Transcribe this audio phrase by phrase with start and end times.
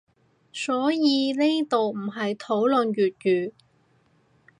[0.51, 3.51] 所以呢度唔係討論粵語